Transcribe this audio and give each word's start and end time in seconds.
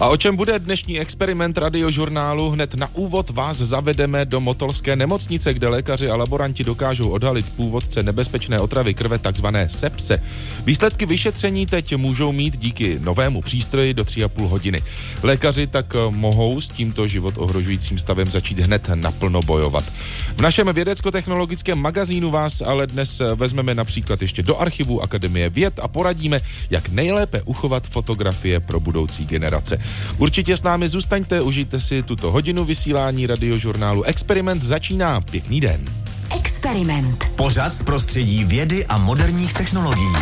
A 0.00 0.08
o 0.08 0.16
čem 0.16 0.36
bude 0.36 0.58
dnešní 0.58 1.00
experiment 1.00 1.58
radiožurnálu? 1.58 2.50
Hned 2.50 2.74
na 2.74 2.88
úvod 2.94 3.30
vás 3.30 3.56
zavedeme 3.56 4.24
do 4.24 4.40
Motolské 4.40 4.96
nemocnice, 4.96 5.54
kde 5.54 5.68
lékaři 5.68 6.08
a 6.10 6.16
laboranti 6.16 6.64
dokážou 6.64 7.10
odhalit 7.10 7.52
původce 7.56 8.02
nebezpečné 8.02 8.58
otravy 8.60 8.94
krve, 8.94 9.18
takzvané 9.18 9.68
sepse. 9.68 10.22
Výsledky 10.64 11.06
vyšetření 11.06 11.66
teď 11.66 11.96
můžou 11.96 12.32
mít 12.32 12.56
díky 12.56 12.98
novému 13.00 13.40
přístroji 13.42 13.94
do 13.94 14.02
3,5 14.02 14.48
hodiny. 14.48 14.82
Lékaři 15.22 15.66
tak 15.66 15.96
mohou 16.10 16.60
s 16.60 16.68
tímto 16.68 17.08
život 17.08 17.34
ohrožujícím 17.36 17.98
stavem 17.98 18.30
začít 18.30 18.58
hned 18.58 18.90
naplno 18.94 19.40
bojovat. 19.40 19.84
V 20.36 20.40
našem 20.40 20.68
vědecko-technologickém 20.72 21.78
magazínu 21.78 22.30
vás 22.30 22.62
ale 22.62 22.86
dnes 22.86 23.22
vezmeme 23.34 23.74
například 23.74 24.22
ještě 24.22 24.42
do 24.42 24.58
archivu 24.58 25.02
Akademie 25.02 25.50
věd 25.50 25.78
a 25.78 25.88
poradíme, 25.88 26.40
jak 26.70 26.88
nejlépe 26.88 27.42
uchovat 27.42 27.86
fotografie 27.86 28.60
pro 28.60 28.80
budoucí 28.80 29.26
generace. 29.26 29.89
Určitě 30.18 30.56
s 30.56 30.62
námi 30.62 30.88
zůstaňte, 30.88 31.40
užijte 31.40 31.80
si 31.80 32.02
tuto 32.02 32.30
hodinu 32.30 32.64
vysílání 32.64 33.26
radiožurnálu 33.26 34.02
Experiment 34.02 34.62
začíná. 34.62 35.20
Pěkný 35.20 35.60
den. 35.60 35.84
Experiment. 36.36 37.24
Pořad 37.36 37.74
z 37.74 37.84
prostředí 37.84 38.44
vědy 38.44 38.86
a 38.86 38.98
moderních 38.98 39.54
technologií. 39.54 40.14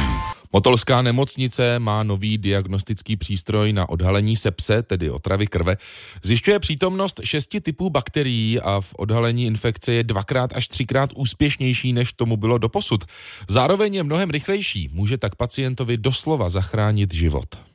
Motolská 0.53 1.03
nemocnice 1.03 1.79
má 1.79 2.03
nový 2.03 2.39
diagnostický 2.39 3.17
přístroj 3.17 3.73
na 3.73 3.89
odhalení 3.89 4.37
sepse, 4.37 4.83
tedy 4.83 5.11
otravy 5.11 5.47
krve. 5.47 5.77
Zjišťuje 6.23 6.59
přítomnost 6.59 7.21
šesti 7.25 7.61
typů 7.61 7.91
bakterií 7.91 8.61
a 8.61 8.81
v 8.81 8.95
odhalení 8.97 9.47
infekce 9.47 9.93
je 9.93 10.05
dvakrát 10.05 10.51
až 10.55 10.69
třikrát 10.69 11.11
úspěšnější, 11.15 11.93
než 11.93 12.13
tomu 12.13 12.37
bylo 12.37 12.59
doposud. 12.59 13.05
Zároveň 13.49 13.95
je 13.95 14.03
mnohem 14.03 14.31
rychlejší, 14.31 14.91
může 14.93 15.19
tak 15.19 15.35
pacientovi 15.35 15.97
doslova 15.97 16.49
zachránit 16.49 17.15
život. 17.15 17.69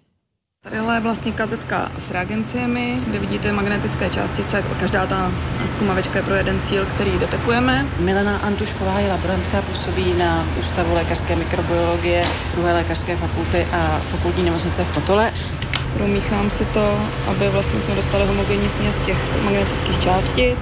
Tadyhle 0.64 0.96
je 0.96 1.00
vlastně 1.00 1.32
kazetka 1.32 1.92
s 1.98 2.12
reagenciemi, 2.12 2.98
kde 3.08 3.20
vidíte 3.20 3.52
magnetické 3.52 4.10
částice. 4.10 4.64
Každá 4.80 5.06
ta 5.06 5.32
zkumavečka 5.66 6.20
je 6.20 6.24
pro 6.24 6.36
jeden 6.36 6.62
cíl, 6.62 6.86
který 6.86 7.20
detekujeme. 7.20 7.86
Milena 8.00 8.38
Antušková 8.38 9.00
je 9.00 9.10
laborantka, 9.10 9.62
působí 9.62 10.14
na 10.14 10.48
Ústavu 10.60 10.94
lékařské 10.94 11.36
mikrobiologie, 11.36 12.26
druhé 12.54 12.74
lékařské 12.74 13.18
fakulty 13.18 13.68
a 13.72 14.02
fakultní 14.08 14.44
nemocnice 14.44 14.86
v 14.86 14.90
Potole. 14.90 15.34
Promíchám 15.94 16.50
si 16.50 16.66
to, 16.66 17.00
aby 17.28 17.50
vlastně 17.50 17.80
jsme 17.80 17.96
dostali 17.96 18.26
homogenní 18.26 18.70
směs 18.70 18.98
těch 19.06 19.44
magnetických 19.44 20.00
částic. 20.00 20.58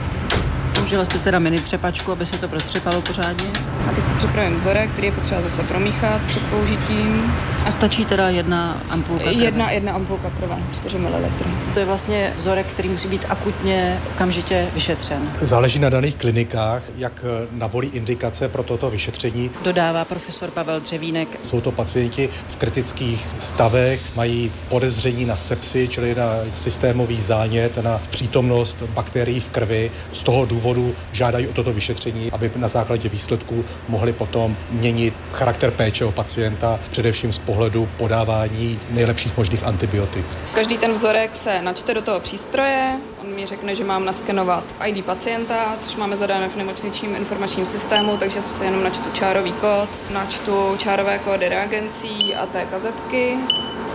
Použila 0.75 1.05
jste 1.05 1.19
teda 1.19 1.39
mini 1.39 1.59
třepačku, 1.59 2.11
aby 2.11 2.25
se 2.25 2.38
to 2.38 2.47
protřepalo 2.47 3.02
pořádně? 3.02 3.49
A 3.89 3.91
teď 3.95 4.08
si 4.08 4.13
připravím 4.13 4.55
vzorek, 4.55 4.91
který 4.91 5.08
je 5.08 5.13
potřeba 5.13 5.41
zase 5.41 5.63
promíchat 5.63 6.21
před 6.21 6.43
použitím. 6.43 7.33
A 7.72 7.73
stačí 7.73 8.05
teda 8.05 8.30
jedna 8.30 8.83
ampulka 8.89 9.23
krve? 9.23 9.44
Jedna, 9.44 9.72
jedna 9.72 9.94
ampulka 9.94 10.30
krve, 10.30 10.58
4 10.75 10.97
ml. 10.97 11.31
To 11.73 11.80
je 11.80 11.86
vlastně 11.86 12.33
vzorek, 12.38 12.67
který 12.67 12.89
musí 12.89 13.08
být 13.08 13.25
akutně 13.30 14.02
okamžitě 14.14 14.67
vyšetřen. 14.73 15.31
Záleží 15.38 15.80
na 15.80 15.89
daných 15.89 16.16
klinikách, 16.16 16.83
jak 16.97 17.25
navolí 17.52 17.88
indikace 17.88 18.49
pro 18.49 18.64
toto 18.64 18.89
vyšetření. 18.89 19.52
Dodává 19.64 20.05
profesor 20.05 20.52
Pavel 20.52 20.80
Dřevínek. 20.80 21.39
Jsou 21.44 21.61
to 21.61 21.72
pacienti 21.72 22.30
v 22.47 22.55
kritických 22.55 23.27
stavech, 23.39 24.02
mají 24.16 24.52
podezření 24.69 25.25
na 25.25 25.36
sepsi, 25.36 25.88
čili 25.88 26.16
na 26.16 26.25
systémový 26.53 27.22
zánět, 27.22 27.77
na 27.77 28.02
přítomnost 28.09 28.81
bakterií 28.81 29.39
v 29.39 29.49
krvi. 29.49 29.92
Z 30.14 30.23
toho 30.23 30.45
důvodu 30.45 30.95
žádají 31.11 31.47
o 31.47 31.53
toto 31.53 31.73
vyšetření, 31.73 32.31
aby 32.31 32.52
na 32.55 32.67
základě 32.67 33.09
výsledků 33.09 33.66
mohli 33.89 34.14
potom 34.14 34.55
měnit 34.72 35.14
charakter 35.31 35.72
péče 35.72 36.05
o 36.05 36.11
pacienta, 36.11 36.80
především 36.89 37.33
z 37.33 37.39
pohledu 37.39 37.61
podávání 37.98 38.80
nejlepších 38.90 39.38
možných 39.38 39.64
antibiotik. 39.64 40.26
Každý 40.54 40.78
ten 40.78 40.94
vzorek 40.94 41.36
se 41.36 41.62
načte 41.62 41.94
do 41.94 42.02
toho 42.02 42.20
přístroje, 42.20 42.98
on 43.22 43.36
mi 43.36 43.45
řekne, 43.45 43.76
že 43.76 43.84
mám 43.84 44.06
naskenovat 44.06 44.64
ID 44.86 45.06
pacienta, 45.06 45.76
což 45.82 45.95
máme 45.95 46.17
zadáno 46.17 46.50
v 46.50 46.55
nemocničním 46.55 47.16
informačním 47.16 47.66
systému, 47.66 48.17
takže 48.17 48.42
se 48.42 48.66
jenom 48.66 48.83
načtu 48.83 49.11
čárový 49.14 49.52
kód, 49.52 49.89
načtu 50.14 50.76
čárové 50.77 51.20
kódy 51.20 51.50
reagencí 51.50 52.36
a 52.36 52.45
té 52.45 52.66
kazetky 52.66 53.38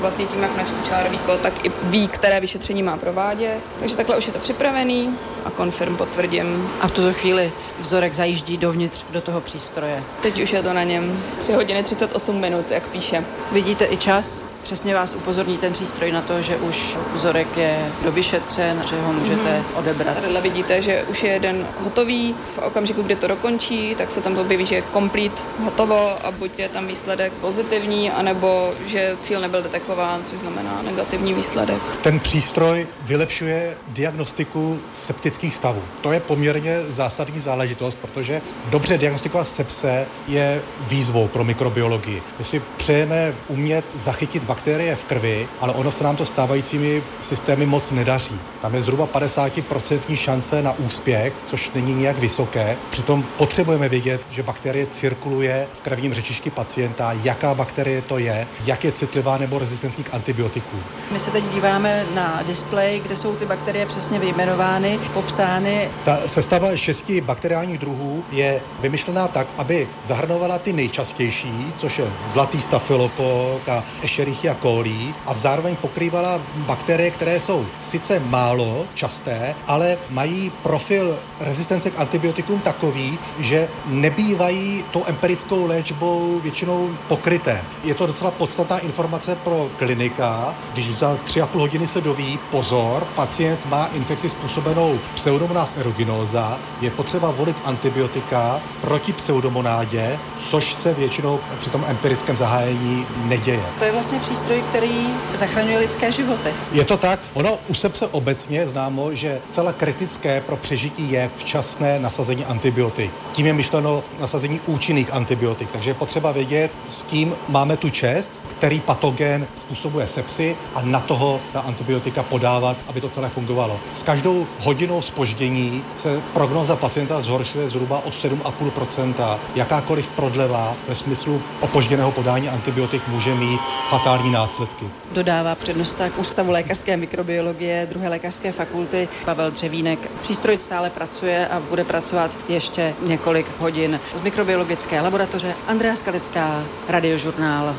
vlastně 0.00 0.26
tím, 0.26 0.42
jak 0.42 0.56
načtu 0.56 0.74
čárový 0.88 1.18
kód, 1.18 1.40
tak 1.40 1.64
i 1.66 1.72
ví, 1.82 2.08
které 2.08 2.40
vyšetření 2.40 2.82
má 2.82 2.96
provádět. 2.96 3.58
Takže 3.80 3.96
takhle 3.96 4.16
už 4.16 4.26
je 4.26 4.32
to 4.32 4.38
připravený 4.38 5.18
a 5.44 5.50
konfirm 5.50 5.96
potvrdím. 5.96 6.70
A 6.80 6.88
v 6.88 6.90
tuto 6.90 7.12
chvíli 7.12 7.52
vzorek 7.80 8.14
zajíždí 8.14 8.56
dovnitř 8.56 9.04
do 9.10 9.20
toho 9.20 9.40
přístroje. 9.40 10.02
Teď 10.22 10.42
už 10.42 10.52
je 10.52 10.62
to 10.62 10.72
na 10.72 10.82
něm 10.82 11.22
3 11.38 11.52
hodiny 11.52 11.82
38 11.82 12.40
minut, 12.40 12.70
jak 12.70 12.88
píše. 12.88 13.24
Vidíte 13.52 13.84
i 13.84 13.96
čas? 13.96 14.44
Přesně 14.66 14.94
vás 14.94 15.14
upozorní 15.14 15.58
ten 15.58 15.72
přístroj 15.72 16.12
na 16.12 16.22
to, 16.22 16.42
že 16.42 16.56
už 16.56 16.96
vzorek 17.14 17.56
je 17.56 17.78
dovyšetřen, 18.04 18.82
že 18.88 19.00
ho 19.00 19.12
můžete 19.12 19.42
mm-hmm. 19.42 19.78
odebrat. 19.78 20.14
Tady 20.14 20.40
vidíte, 20.40 20.82
že 20.82 21.02
už 21.02 21.22
je 21.22 21.30
jeden 21.30 21.66
hotový. 21.80 22.34
V 22.54 22.58
okamžiku, 22.58 23.02
kdy 23.02 23.16
to 23.16 23.26
dokončí, 23.26 23.94
tak 23.94 24.10
se 24.10 24.20
tam 24.20 24.38
objeví, 24.38 24.66
že 24.66 24.74
je 24.74 24.82
complete 24.92 25.42
hotovo 25.64 26.26
a 26.26 26.30
buď 26.30 26.58
je 26.58 26.68
tam 26.68 26.86
výsledek 26.86 27.32
pozitivní, 27.32 28.10
anebo 28.10 28.72
že 28.86 29.16
cíl 29.22 29.40
nebyl 29.40 29.62
detekován, 29.62 30.20
což 30.30 30.38
znamená 30.38 30.82
negativní 30.82 31.34
výsledek. 31.34 31.82
Ten 32.02 32.20
přístroj 32.20 32.86
vylepšuje 33.02 33.76
diagnostiku 33.88 34.80
septických 34.92 35.54
stavů. 35.54 35.82
To 36.00 36.12
je 36.12 36.20
poměrně 36.20 36.82
zásadní 36.82 37.40
záležitost, 37.40 37.98
protože 38.02 38.42
dobře 38.70 38.98
diagnostikovat 38.98 39.48
sepse 39.48 40.06
je 40.28 40.62
výzvou 40.80 41.28
pro 41.28 41.44
mikrobiologii. 41.44 42.22
My 42.38 42.44
si 42.44 42.62
přejeme 42.76 43.34
umět 43.48 43.84
zachytit 43.94 44.42
bakterie 44.42 44.55
v 44.94 45.04
krvi, 45.04 45.48
ale 45.60 45.72
ono 45.72 45.92
se 45.92 46.04
nám 46.04 46.16
to 46.16 46.26
stávajícími 46.26 47.02
systémy 47.20 47.66
moc 47.66 47.90
nedaří. 47.90 48.40
Tam 48.62 48.74
je 48.74 48.82
zhruba 48.82 49.06
50% 49.06 50.16
šance 50.16 50.62
na 50.62 50.72
úspěch, 50.72 51.32
což 51.44 51.70
není 51.74 51.94
nijak 51.94 52.18
vysoké. 52.18 52.76
Přitom 52.90 53.24
potřebujeme 53.36 53.88
vědět, 53.88 54.26
že 54.30 54.42
bakterie 54.42 54.86
cirkuluje 54.86 55.66
v 55.72 55.80
krevním 55.80 56.14
řečišti 56.14 56.50
pacienta, 56.50 57.12
jaká 57.22 57.54
bakterie 57.54 58.02
to 58.02 58.18
je, 58.18 58.46
jak 58.64 58.84
je 58.84 58.92
citlivá 58.92 59.38
nebo 59.38 59.58
rezistentní 59.58 60.04
k 60.04 60.14
antibiotikům. 60.14 60.80
My 61.12 61.18
se 61.18 61.30
teď 61.30 61.44
díváme 61.54 62.04
na 62.14 62.42
displej, 62.46 63.00
kde 63.00 63.16
jsou 63.16 63.36
ty 63.36 63.46
bakterie 63.46 63.86
přesně 63.86 64.18
vyjmenovány, 64.18 65.00
popsány. 65.14 65.88
Ta 66.04 66.18
sestava 66.26 66.76
šesti 66.76 67.20
bakteriálních 67.20 67.78
druhů 67.78 68.24
je 68.32 68.60
vymyšlená 68.80 69.28
tak, 69.28 69.46
aby 69.58 69.88
zahrnovala 70.04 70.58
ty 70.58 70.72
nejčastější, 70.72 71.72
což 71.76 71.98
je 71.98 72.04
zlatý 72.32 72.62
stafilokok 72.62 73.68
a 73.68 73.84
Escherichia 74.02 74.45
coli 74.54 75.14
a 75.26 75.34
zároveň 75.34 75.76
pokrývala 75.76 76.40
bakterie, 76.56 77.10
které 77.10 77.40
jsou 77.40 77.66
sice 77.84 78.20
málo 78.20 78.84
časté, 78.94 79.54
ale 79.66 79.98
mají 80.10 80.52
profil 80.62 81.18
rezistence 81.40 81.90
k 81.90 82.00
antibiotikům 82.00 82.60
takový, 82.60 83.18
že 83.38 83.68
nebývají 83.86 84.84
tou 84.90 85.02
empirickou 85.06 85.66
léčbou 85.66 86.40
většinou 86.42 86.90
pokryté. 87.08 87.62
Je 87.84 87.94
to 87.94 88.06
docela 88.06 88.30
podstatná 88.30 88.78
informace 88.78 89.36
pro 89.44 89.68
klinika, 89.78 90.54
když 90.72 90.96
za 90.96 91.16
tři 91.24 91.42
a 91.42 91.46
půl 91.46 91.60
hodiny 91.60 91.86
se 91.86 92.00
doví, 92.00 92.38
pozor, 92.50 93.06
pacient 93.14 93.66
má 93.66 93.86
infekci 93.86 94.28
způsobenou 94.28 94.98
pseudomonas 95.14 95.76
aeruginosa, 95.76 96.58
je 96.80 96.90
potřeba 96.90 97.30
volit 97.30 97.56
antibiotika 97.64 98.60
proti 98.80 99.12
pseudomonádě, 99.12 100.18
což 100.50 100.74
se 100.74 100.94
většinou 100.94 101.40
při 101.58 101.70
tom 101.70 101.84
empirickém 101.88 102.36
zahájení 102.36 103.06
neděje. 103.24 103.62
To 103.78 103.84
je 103.84 103.92
vlastně 103.92 104.20
přístroj, 104.36 104.62
který 104.68 105.06
zachraňuje 105.34 105.78
lidské 105.78 106.12
životy. 106.12 106.48
Je 106.72 106.84
to 106.84 106.96
tak. 106.96 107.20
Ono 107.34 107.58
u 107.68 107.74
sepse 107.74 108.06
obecně 108.06 108.68
známo, 108.68 109.14
že 109.14 109.40
zcela 109.44 109.72
kritické 109.72 110.40
pro 110.40 110.56
přežití 110.56 111.12
je 111.12 111.30
včasné 111.36 111.98
nasazení 111.98 112.44
antibiotik. 112.44 113.10
Tím 113.32 113.46
je 113.46 113.52
myšleno 113.52 114.04
nasazení 114.20 114.60
účinných 114.66 115.12
antibiotik. 115.12 115.68
Takže 115.72 115.90
je 115.90 115.94
potřeba 115.94 116.32
vědět, 116.32 116.70
s 116.88 117.02
kým 117.02 117.34
máme 117.48 117.76
tu 117.76 117.90
čest, 117.90 118.40
který 118.58 118.80
patogen 118.80 119.46
způsobuje 119.56 120.08
sepsy 120.08 120.56
a 120.74 120.82
na 120.82 121.00
toho 121.00 121.40
ta 121.52 121.60
antibiotika 121.60 122.22
podávat, 122.22 122.76
aby 122.88 123.00
to 123.00 123.08
celé 123.08 123.28
fungovalo. 123.28 123.80
S 123.92 124.02
každou 124.02 124.46
hodinou 124.60 125.02
spoždění 125.02 125.82
se 125.96 126.20
prognoza 126.32 126.76
pacienta 126.76 127.20
zhoršuje 127.20 127.68
zhruba 127.68 128.02
o 128.04 128.10
7,5% 128.10 129.38
Jakákoliv 129.54 130.08
prodleva 130.08 130.74
ve 130.88 130.94
smyslu 130.94 131.42
opožděného 131.60 132.12
podání 132.12 132.48
antibiotik 132.48 133.08
může 133.08 133.34
mít 133.34 133.60
fatální 133.90 134.15
následky. 134.24 134.84
Dodává 135.12 135.54
přednosták 135.54 136.18
Ústavu 136.18 136.50
lékařské 136.50 136.96
mikrobiologie 136.96 137.86
druhé 137.90 138.08
lékařské 138.08 138.52
fakulty 138.52 139.08
Pavel 139.24 139.50
Dřevínek. 139.50 140.10
Přístroj 140.20 140.58
stále 140.58 140.90
pracuje 140.90 141.48
a 141.48 141.60
bude 141.60 141.84
pracovat 141.84 142.36
ještě 142.48 142.94
několik 143.02 143.46
hodin. 143.58 144.00
Z 144.14 144.20
mikrobiologické 144.20 145.00
laboratoře 145.00 145.54
Andrea 145.66 145.96
Skalická, 145.96 146.64
Radiožurnál. 146.88 147.74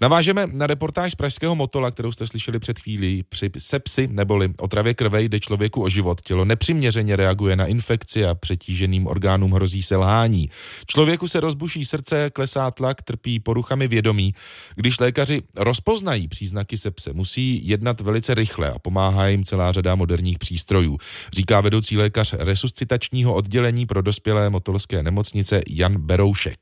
Navážeme 0.00 0.46
na 0.52 0.66
reportáž 0.66 1.12
z 1.12 1.14
Pražského 1.14 1.54
Motola, 1.54 1.90
kterou 1.90 2.12
jste 2.12 2.26
slyšeli 2.26 2.58
před 2.58 2.78
chvílí. 2.78 3.22
Při 3.28 3.50
sepsi 3.58 4.06
neboli 4.06 4.52
otravě 4.58 4.94
krve 4.94 5.22
jde 5.22 5.40
člověku 5.40 5.82
o 5.82 5.88
život. 5.88 6.20
Tělo 6.20 6.44
nepřiměřeně 6.44 7.16
reaguje 7.16 7.56
na 7.56 7.66
infekci 7.66 8.24
a 8.24 8.34
přetíženým 8.34 9.06
orgánům 9.06 9.52
hrozí 9.52 9.82
selhání. 9.82 10.50
Člověku 10.86 11.28
se 11.28 11.40
rozbuší 11.40 11.84
srdce, 11.84 12.30
klesá 12.30 12.70
tlak, 12.70 13.02
trpí 13.02 13.40
poruchami 13.40 13.88
vědomí. 13.88 14.34
Když 14.74 15.00
lékaři 15.00 15.42
rozpoznají 15.56 16.28
příznaky 16.28 16.76
sepse, 16.76 17.12
musí 17.12 17.68
jednat 17.68 18.00
velice 18.00 18.34
rychle 18.34 18.70
a 18.70 18.78
pomáhá 18.78 19.28
jim 19.28 19.44
celá 19.44 19.72
řada 19.72 19.94
moderních 19.94 20.38
přístrojů, 20.38 20.98
říká 21.32 21.60
vedoucí 21.60 21.96
lékař 21.96 22.32
resuscitačního 22.38 23.34
oddělení 23.34 23.86
pro 23.86 24.02
dospělé 24.02 24.50
motolské 24.50 25.02
nemocnice 25.02 25.60
Jan 25.68 26.00
Beroušek. 26.00 26.58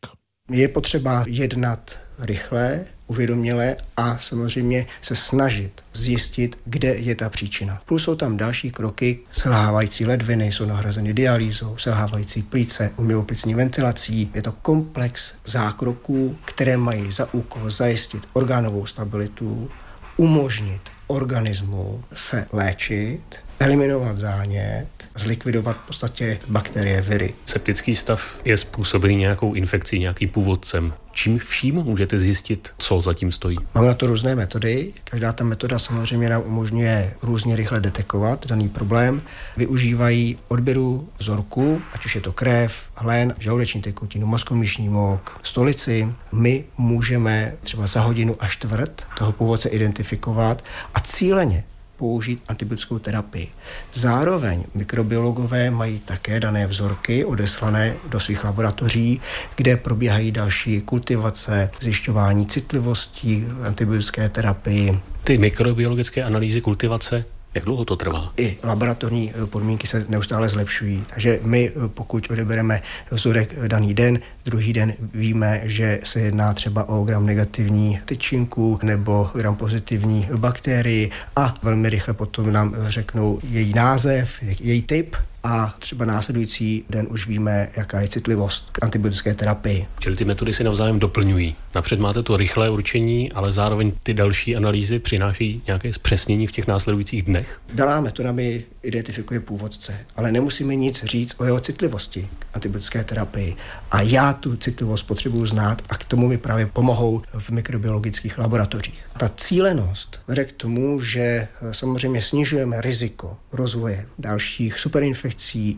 Je 0.50 0.68
potřeba 0.68 1.24
jednat 1.28 1.98
rychle, 2.18 2.84
uvědoměle 3.06 3.76
a 3.96 4.18
samozřejmě 4.18 4.86
se 5.02 5.16
snažit 5.16 5.82
zjistit, 5.94 6.58
kde 6.64 6.88
je 6.88 7.14
ta 7.14 7.28
příčina. 7.28 7.82
Plus 7.86 8.04
jsou 8.04 8.14
tam 8.14 8.36
další 8.36 8.70
kroky, 8.70 9.18
selhávající 9.32 10.06
ledviny 10.06 10.52
jsou 10.52 10.66
nahrazeny 10.66 11.14
dialýzou, 11.14 11.76
selhávající 11.78 12.42
plíce, 12.42 12.90
umělou 12.96 13.26
ventilací. 13.54 14.30
Je 14.34 14.42
to 14.42 14.52
komplex 14.52 15.34
zákroků, 15.44 16.36
které 16.44 16.76
mají 16.76 17.12
za 17.12 17.34
úkol 17.34 17.70
zajistit 17.70 18.22
orgánovou 18.32 18.86
stabilitu, 18.86 19.70
umožnit 20.16 20.80
organismu 21.06 22.04
se 22.14 22.46
léčit, 22.52 23.43
eliminovat 23.60 24.18
zánět, 24.18 24.88
zlikvidovat 25.14 25.76
v 25.76 25.86
podstatě 25.86 26.38
bakterie, 26.48 27.00
viry. 27.00 27.34
Septický 27.46 27.96
stav 27.96 28.40
je 28.44 28.56
způsobený 28.56 29.16
nějakou 29.16 29.54
infekcí, 29.54 29.98
nějakým 29.98 30.28
původcem. 30.28 30.94
Čím 31.12 31.38
vším 31.38 31.74
můžete 31.74 32.18
zjistit, 32.18 32.72
co 32.78 33.00
zatím 33.00 33.32
stojí? 33.32 33.58
Máme 33.74 33.86
na 33.86 33.94
to 33.94 34.06
různé 34.06 34.34
metody. 34.34 34.92
Každá 35.04 35.32
ta 35.32 35.44
metoda 35.44 35.78
samozřejmě 35.78 36.28
nám 36.28 36.42
umožňuje 36.46 37.14
různě 37.22 37.56
rychle 37.56 37.80
detekovat 37.80 38.46
daný 38.46 38.68
problém. 38.68 39.22
Využívají 39.56 40.38
odběru 40.48 41.08
vzorku, 41.18 41.82
ať 41.92 42.04
už 42.04 42.14
je 42.14 42.20
to 42.20 42.32
krev, 42.32 42.84
hlen, 42.94 43.34
žaludeční 43.38 43.82
tekutinu, 43.82 44.26
mozkomíšní 44.26 44.88
mok, 44.88 45.40
stolici. 45.42 46.08
My 46.32 46.64
můžeme 46.78 47.52
třeba 47.62 47.86
za 47.86 48.00
hodinu 48.00 48.36
až 48.38 48.52
čtvrt 48.52 49.06
toho 49.18 49.32
původce 49.32 49.68
identifikovat 49.68 50.64
a 50.94 51.00
cíleně 51.00 51.64
použít 52.04 52.42
antibiotickou 52.48 52.98
terapii. 52.98 53.48
Zároveň 53.92 54.64
mikrobiologové 54.74 55.70
mají 55.70 55.98
také 55.98 56.40
dané 56.40 56.66
vzorky 56.66 57.24
odeslané 57.24 57.96
do 58.08 58.20
svých 58.20 58.44
laboratoří, 58.44 59.20
kde 59.56 59.76
probíhají 59.76 60.32
další 60.32 60.80
kultivace, 60.80 61.70
zjišťování 61.80 62.46
citlivostí 62.46 63.44
antibiotické 63.62 64.28
terapii. 64.28 65.00
Ty 65.24 65.38
mikrobiologické 65.38 66.22
analýzy 66.24 66.60
kultivace 66.60 67.24
jak 67.54 67.64
dlouho 67.64 67.84
to 67.84 67.96
trvá? 67.96 68.32
I 68.36 68.58
laboratorní 68.62 69.32
podmínky 69.46 69.86
se 69.86 70.06
neustále 70.08 70.48
zlepšují. 70.48 71.02
Takže 71.10 71.40
my, 71.42 71.72
pokud 71.88 72.30
odebereme 72.30 72.82
vzorek 73.10 73.68
daný 73.68 73.94
den, 73.94 74.20
druhý 74.44 74.72
den 74.72 74.94
víme, 75.14 75.60
že 75.64 76.00
se 76.04 76.20
jedná 76.20 76.54
třeba 76.54 76.88
o 76.88 77.04
gram 77.04 77.26
negativní 77.26 78.00
tyčinku 78.04 78.78
nebo 78.82 79.30
gram 79.34 79.56
pozitivní 79.56 80.28
bakterii 80.36 81.10
a 81.36 81.54
velmi 81.62 81.90
rychle 81.90 82.14
potom 82.14 82.52
nám 82.52 82.74
řeknou 82.78 83.40
její 83.50 83.74
název, 83.74 84.42
její 84.60 84.82
typ 84.82 85.16
a 85.44 85.74
třeba 85.78 86.04
následující 86.04 86.84
den 86.90 87.06
už 87.10 87.26
víme, 87.26 87.68
jaká 87.76 88.00
je 88.00 88.08
citlivost 88.08 88.70
k 88.72 88.84
antibiotické 88.84 89.34
terapii. 89.34 89.86
Čili 90.00 90.16
ty 90.16 90.24
metody 90.24 90.54
si 90.54 90.64
navzájem 90.64 90.98
doplňují. 90.98 91.56
Napřed 91.74 92.00
máte 92.00 92.22
to 92.22 92.36
rychlé 92.36 92.70
určení, 92.70 93.32
ale 93.32 93.52
zároveň 93.52 93.92
ty 94.02 94.14
další 94.14 94.56
analýzy 94.56 94.98
přináší 94.98 95.62
nějaké 95.66 95.92
zpřesnění 95.92 96.46
v 96.46 96.52
těch 96.52 96.66
následujících 96.66 97.22
dnech? 97.22 97.60
Daná 97.74 98.00
metoda 98.00 98.32
mi 98.32 98.64
identifikuje 98.82 99.40
původce, 99.40 99.98
ale 100.16 100.32
nemusíme 100.32 100.74
nic 100.74 101.04
říct 101.04 101.34
o 101.38 101.44
jeho 101.44 101.60
citlivosti 101.60 102.28
k 102.38 102.46
antibiotické 102.52 103.04
terapii. 103.04 103.56
A 103.90 104.02
já 104.02 104.32
tu 104.32 104.56
citlivost 104.56 105.06
potřebuji 105.06 105.46
znát 105.46 105.82
a 105.88 105.96
k 105.96 106.04
tomu 106.04 106.28
mi 106.28 106.38
právě 106.38 106.66
pomohou 106.66 107.22
v 107.38 107.50
mikrobiologických 107.50 108.38
laboratořích. 108.38 109.04
Ta 109.18 109.30
cílenost 109.36 110.20
vede 110.28 110.44
k 110.44 110.52
tomu, 110.52 111.00
že 111.00 111.48
samozřejmě 111.72 112.22
snižujeme 112.22 112.80
riziko 112.80 113.36
rozvoje 113.52 114.06
dalších 114.18 114.78
superinfekcí, 114.78 115.33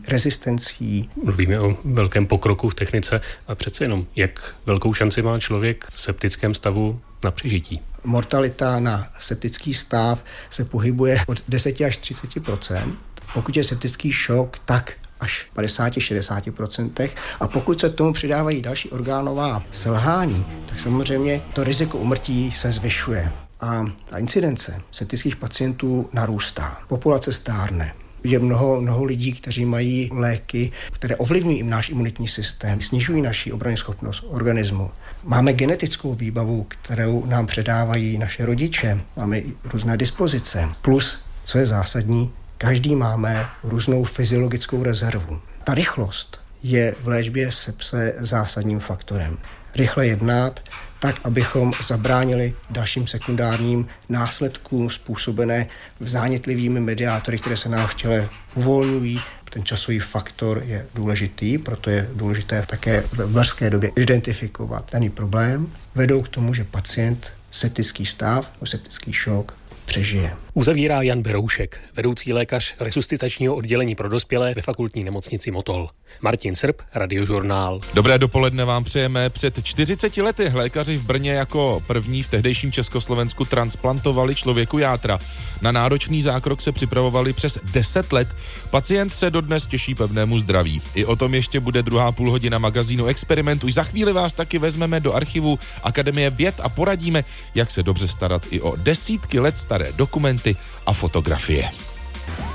rezistencí. 0.07 1.09
Mluvíme 1.23 1.59
o 1.59 1.77
velkém 1.83 2.25
pokroku 2.25 2.69
v 2.69 2.75
technice 2.75 3.21
a 3.47 3.55
přece 3.55 3.83
jenom, 3.83 4.05
jak 4.15 4.55
velkou 4.65 4.93
šanci 4.93 5.21
má 5.21 5.39
člověk 5.39 5.85
v 5.91 6.01
septickém 6.01 6.53
stavu 6.53 6.99
na 7.23 7.31
přežití? 7.31 7.81
Mortalita 8.03 8.79
na 8.79 9.07
septický 9.19 9.73
stav 9.73 10.23
se 10.49 10.65
pohybuje 10.65 11.19
od 11.27 11.43
10 11.47 11.81
až 11.81 11.99
30% 11.99 12.95
Pokud 13.33 13.57
je 13.57 13.63
septický 13.63 14.11
šok, 14.11 14.59
tak 14.65 14.93
až 15.19 15.47
50-60%. 15.55 17.09
A 17.39 17.47
pokud 17.47 17.79
se 17.79 17.89
k 17.89 17.95
tomu 17.95 18.13
přidávají 18.13 18.61
další 18.61 18.89
orgánová 18.89 19.63
selhání, 19.71 20.45
tak 20.65 20.79
samozřejmě 20.79 21.41
to 21.53 21.63
riziko 21.63 21.97
umrtí 21.97 22.51
se 22.51 22.71
zvyšuje. 22.71 23.31
A 23.61 23.85
ta 24.05 24.17
incidence 24.17 24.81
septických 24.91 25.35
pacientů 25.35 26.09
narůstá. 26.13 26.81
Populace 26.87 27.33
stárne 27.33 27.93
je 28.31 28.39
mnoho, 28.39 28.81
mnoho 28.81 29.03
lidí, 29.03 29.33
kteří 29.33 29.65
mají 29.65 30.09
léky, 30.13 30.71
které 30.91 31.15
ovlivňují 31.15 31.63
náš 31.63 31.89
imunitní 31.89 32.27
systém, 32.27 32.81
snižují 32.81 33.21
naši 33.21 33.51
obrany 33.51 33.77
schopnost 33.77 34.23
organismu. 34.27 34.91
Máme 35.23 35.53
genetickou 35.53 36.13
výbavu, 36.13 36.63
kterou 36.63 37.25
nám 37.25 37.47
předávají 37.47 38.17
naše 38.17 38.45
rodiče, 38.45 39.01
máme 39.17 39.41
různé 39.63 39.97
dispozice, 39.97 40.69
plus, 40.81 41.17
co 41.43 41.57
je 41.57 41.65
zásadní, 41.65 42.31
každý 42.57 42.95
máme 42.95 43.45
různou 43.63 44.03
fyziologickou 44.03 44.83
rezervu. 44.83 45.39
Ta 45.63 45.73
rychlost 45.73 46.39
je 46.63 46.95
v 47.01 47.07
léčbě 47.07 47.51
sepse 47.51 48.13
zásadním 48.17 48.79
faktorem. 48.79 49.37
Rychle 49.77 50.07
jednat, 50.07 50.59
tak, 50.99 51.15
abychom 51.23 51.73
zabránili 51.87 52.53
dalším 52.69 53.07
sekundárním 53.07 53.87
následkům 54.09 54.89
způsobené 54.89 55.67
zánětlivými 55.99 56.79
mediátory, 56.79 57.37
které 57.37 57.57
se 57.57 57.69
nám 57.69 57.87
v 57.87 57.93
těle 57.93 58.29
uvolňují. 58.55 59.21
Ten 59.49 59.65
časový 59.65 59.99
faktor 59.99 60.63
je 60.65 60.85
důležitý, 60.93 61.57
proto 61.57 61.89
je 61.89 62.09
důležité 62.13 62.63
také 62.67 63.01
v 63.01 63.31
brzké 63.33 63.69
době 63.69 63.91
identifikovat 63.95 64.89
daný 64.91 65.09
problém. 65.09 65.67
Vedou 65.95 66.21
k 66.21 66.27
tomu, 66.27 66.53
že 66.53 66.63
pacient 66.63 67.33
septický 67.51 68.05
stav, 68.05 68.51
septický 68.65 69.13
šok 69.13 69.53
přežije. 69.87 70.33
Uzavírá 70.53 71.01
Jan 71.01 71.21
Beroušek, 71.21 71.79
vedoucí 71.95 72.33
lékař 72.33 72.75
resuscitačního 72.79 73.55
oddělení 73.55 73.95
pro 73.95 74.09
dospělé 74.09 74.53
ve 74.53 74.61
fakultní 74.61 75.03
nemocnici 75.03 75.51
Motol. 75.51 75.89
Martin 76.21 76.55
Srb, 76.55 76.81
Radiožurnál. 76.95 77.81
Dobré 77.93 78.17
dopoledne 78.17 78.65
vám 78.65 78.83
přejeme. 78.83 79.29
Před 79.29 79.63
40 79.63 80.17
lety 80.17 80.51
lékaři 80.53 80.97
v 80.97 81.05
Brně 81.05 81.31
jako 81.31 81.83
první 81.87 82.23
v 82.23 82.27
tehdejším 82.27 82.71
Československu 82.71 83.45
transplantovali 83.45 84.35
člověku 84.35 84.77
játra. 84.77 85.19
Na 85.61 85.71
náročný 85.71 86.21
zákrok 86.21 86.61
se 86.61 86.71
připravovali 86.71 87.33
přes 87.33 87.59
10 87.71 88.13
let. 88.13 88.27
Pacient 88.69 89.13
se 89.13 89.29
dodnes 89.29 89.65
těší 89.65 89.95
pevnému 89.95 90.39
zdraví. 90.39 90.81
I 90.95 91.05
o 91.05 91.15
tom 91.15 91.33
ještě 91.33 91.59
bude 91.59 91.83
druhá 91.83 92.11
půl 92.11 92.31
hodina 92.31 92.57
magazínu 92.57 93.05
Experiment. 93.05 93.63
Už 93.63 93.73
za 93.73 93.83
chvíli 93.83 94.13
vás 94.13 94.33
taky 94.33 94.59
vezmeme 94.59 94.99
do 94.99 95.13
archivu 95.13 95.59
Akademie 95.83 96.29
věd 96.29 96.55
a 96.59 96.69
poradíme, 96.69 97.23
jak 97.55 97.71
se 97.71 97.83
dobře 97.83 98.07
starat 98.07 98.41
i 98.49 98.61
o 98.61 98.75
desítky 98.75 99.39
let 99.39 99.59
staré 99.59 99.76
dokumenty 99.91 100.55
a 100.85 100.93
fotografie. 100.93 101.69